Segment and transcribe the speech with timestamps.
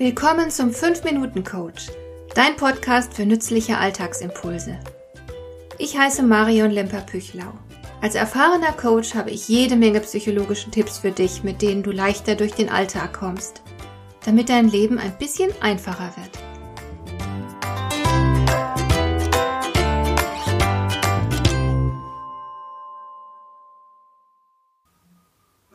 [0.00, 1.88] Willkommen zum 5-Minuten-Coach,
[2.34, 4.80] dein Podcast für nützliche Alltagsimpulse.
[5.76, 7.52] Ich heiße Marion Lemper-Püchlau.
[8.00, 12.34] Als erfahrener Coach habe ich jede Menge psychologische Tipps für dich, mit denen du leichter
[12.34, 13.60] durch den Alltag kommst,
[14.24, 16.30] damit dein Leben ein bisschen einfacher wird.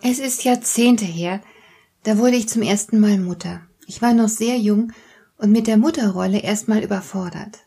[0.01, 1.41] Es ist Jahrzehnte her,
[2.05, 3.61] da wurde ich zum ersten Mal Mutter.
[3.87, 4.91] Ich war noch sehr jung
[5.37, 7.59] und mit der Mutterrolle erstmal überfordert.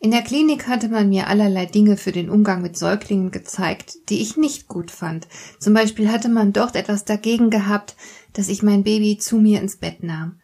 [0.00, 4.20] In der Klinik hatte man mir allerlei Dinge für den Umgang mit Säuglingen gezeigt, die
[4.20, 5.28] ich nicht gut fand.
[5.60, 7.94] Zum Beispiel hatte man dort etwas dagegen gehabt,
[8.32, 10.40] dass ich mein Baby zu mir ins Bett nahm.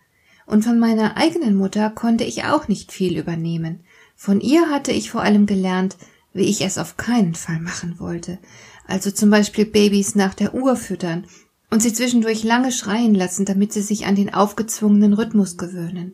[0.46, 3.80] Und von meiner eigenen Mutter konnte ich auch nicht viel übernehmen.
[4.14, 5.96] Von ihr hatte ich vor allem gelernt,
[6.32, 8.38] wie ich es auf keinen Fall machen wollte.
[8.86, 11.26] Also zum Beispiel Babys nach der Uhr füttern
[11.70, 16.12] und sie zwischendurch lange schreien lassen, damit sie sich an den aufgezwungenen Rhythmus gewöhnen.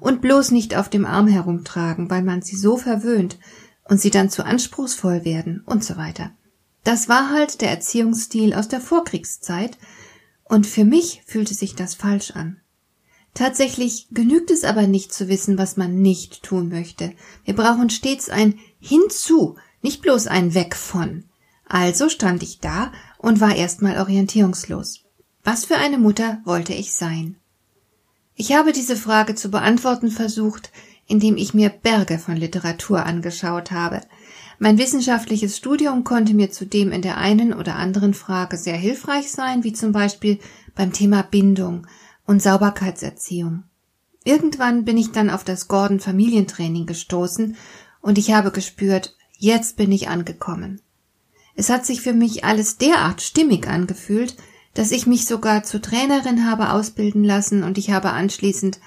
[0.00, 3.38] Und bloß nicht auf dem Arm herumtragen, weil man sie so verwöhnt
[3.84, 6.30] und sie dann zu anspruchsvoll werden und so weiter.
[6.84, 9.76] Das war halt der Erziehungsstil aus der Vorkriegszeit
[10.44, 12.60] und für mich fühlte sich das falsch an.
[13.34, 17.12] Tatsächlich genügt es aber nicht zu wissen, was man nicht tun möchte.
[17.44, 21.24] Wir brauchen stets ein Hinzu, nicht bloß ein Weg von.
[21.66, 25.00] Also stand ich da und war erstmal orientierungslos.
[25.44, 27.36] Was für eine Mutter wollte ich sein?
[28.34, 30.70] Ich habe diese Frage zu beantworten versucht,
[31.06, 34.00] indem ich mir Berge von Literatur angeschaut habe.
[34.60, 39.64] Mein wissenschaftliches Studium konnte mir zudem in der einen oder anderen Frage sehr hilfreich sein,
[39.64, 40.38] wie zum Beispiel
[40.74, 41.86] beim Thema Bindung
[42.26, 43.64] und Sauberkeitserziehung.
[44.24, 47.56] Irgendwann bin ich dann auf das Gordon Familientraining gestoßen
[48.00, 50.82] und ich habe gespürt, jetzt bin ich angekommen.
[51.58, 54.36] Es hat sich für mich alles derart stimmig angefühlt,
[54.74, 58.78] dass ich mich sogar zur Trainerin habe ausbilden lassen und ich habe anschließend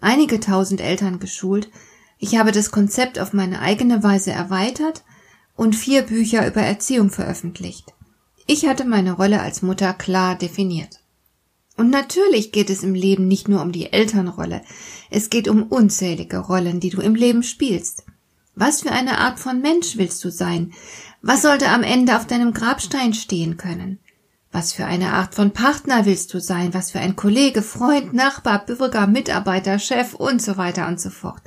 [0.00, 1.70] einige tausend Eltern geschult.
[2.18, 5.02] Ich habe das Konzept auf meine eigene Weise erweitert
[5.56, 7.94] und vier Bücher über Erziehung veröffentlicht.
[8.46, 11.00] Ich hatte meine Rolle als Mutter klar definiert.
[11.76, 14.62] Und natürlich geht es im Leben nicht nur um die Elternrolle,
[15.10, 18.04] es geht um unzählige Rollen, die du im Leben spielst.
[18.60, 20.74] Was für eine Art von Mensch willst du sein?
[21.22, 24.00] Was sollte am Ende auf deinem Grabstein stehen können?
[24.52, 26.74] Was für eine Art von Partner willst du sein?
[26.74, 31.40] Was für ein Kollege, Freund, Nachbar, Bürger, Mitarbeiter, Chef und so weiter und so fort.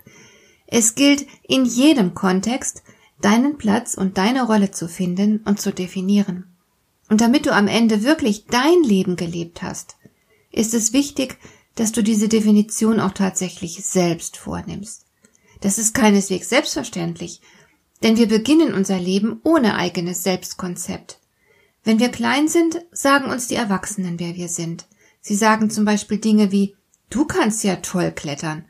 [0.66, 2.82] Es gilt in jedem Kontext,
[3.22, 6.46] deinen Platz und deine Rolle zu finden und zu definieren.
[7.10, 9.98] Und damit du am Ende wirklich dein Leben gelebt hast,
[10.52, 11.38] ist es wichtig,
[11.76, 15.06] dass du diese Definition auch tatsächlich selbst vornimmst.
[15.64, 17.40] Das ist keineswegs selbstverständlich,
[18.04, 21.20] denn wir beginnen unser Leben ohne eigenes Selbstkonzept.
[21.86, 24.88] Wenn wir klein sind, sagen uns die Erwachsenen, wer wir sind.
[25.22, 26.76] Sie sagen zum Beispiel Dinge wie
[27.10, 28.66] Du kannst ja toll klettern.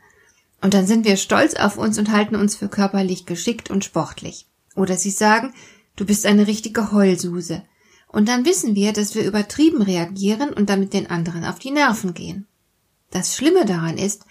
[0.62, 4.46] Und dann sind wir stolz auf uns und halten uns für körperlich geschickt und sportlich.
[4.76, 5.52] Oder sie sagen,
[5.96, 7.64] du bist eine richtige Heulsuse.
[8.06, 12.14] Und dann wissen wir, dass wir übertrieben reagieren und damit den anderen auf die Nerven
[12.14, 12.46] gehen.
[13.10, 14.26] Das Schlimme daran ist,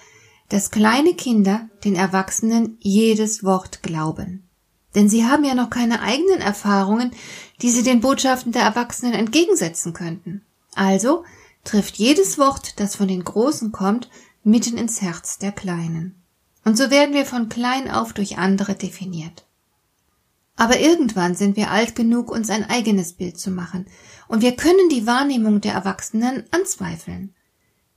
[0.53, 4.47] dass kleine Kinder den Erwachsenen jedes Wort glauben.
[4.93, 7.09] Denn sie haben ja noch keine eigenen Erfahrungen,
[7.63, 10.45] die sie den Botschaften der Erwachsenen entgegensetzen könnten.
[10.75, 11.23] Also
[11.63, 14.11] trifft jedes Wort, das von den Großen kommt,
[14.43, 16.21] mitten ins Herz der Kleinen.
[16.63, 19.47] Und so werden wir von klein auf durch andere definiert.
[20.55, 23.87] Aber irgendwann sind wir alt genug, uns ein eigenes Bild zu machen,
[24.27, 27.33] und wir können die Wahrnehmung der Erwachsenen anzweifeln.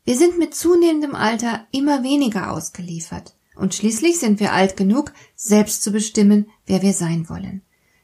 [0.06, 3.34] Wir sind mit zunehmendem Alter immer weniger ausgeliefert.
[3.56, 7.62] Und schließlich sind wir alt genug, selbst zu bestimmen, wer wir sein wollen.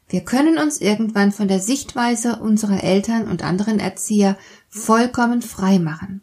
[0.09, 4.37] Wir können uns irgendwann von der Sichtweise unserer Eltern und anderen Erzieher
[4.67, 6.21] vollkommen frei machen.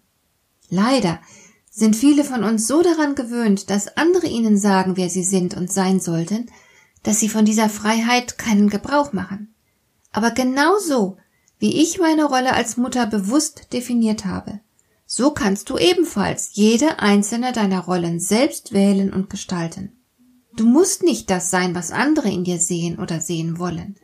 [0.68, 1.18] Leider
[1.70, 5.72] sind viele von uns so daran gewöhnt, dass andere ihnen sagen, wer sie sind und
[5.72, 6.50] sein sollten,
[7.02, 9.54] dass sie von dieser Freiheit keinen Gebrauch machen.
[10.12, 11.16] Aber genau so,
[11.58, 14.60] wie ich meine Rolle als Mutter bewusst definiert habe,
[15.12, 19.90] so kannst du ebenfalls jede einzelne deiner Rollen selbst wählen und gestalten.
[20.54, 23.96] Du musst nicht das sein, was andere in dir sehen oder sehen wollen.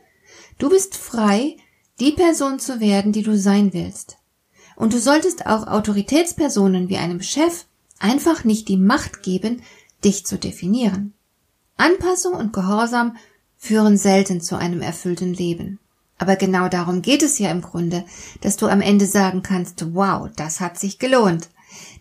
[0.57, 1.55] Du bist frei,
[2.01, 4.17] die Person zu werden, die du sein willst.
[4.75, 7.67] Und du solltest auch Autoritätspersonen wie einem Chef
[7.99, 9.61] einfach nicht die Macht geben,
[10.03, 11.13] dich zu definieren.
[11.77, 13.15] Anpassung und Gehorsam
[13.55, 15.79] führen selten zu einem erfüllten Leben.
[16.17, 18.03] Aber genau darum geht es ja im Grunde,
[18.41, 21.49] dass du am Ende sagen kannst, wow, das hat sich gelohnt,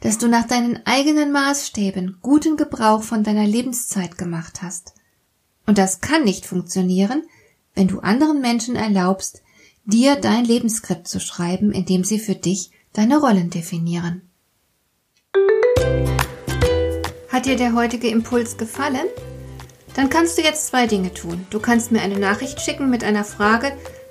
[0.00, 4.94] dass du nach deinen eigenen Maßstäben guten Gebrauch von deiner Lebenszeit gemacht hast.
[5.66, 7.24] Und das kann nicht funktionieren,
[7.74, 9.42] wenn du anderen Menschen erlaubst,
[9.84, 14.22] dir dein Lebensskript zu schreiben, indem sie für dich deine Rollen definieren.
[17.28, 19.06] Hat dir der heutige Impuls gefallen?
[19.94, 21.46] Dann kannst du jetzt zwei Dinge tun.
[21.50, 23.72] Du kannst mir eine Nachricht schicken mit einer Frage,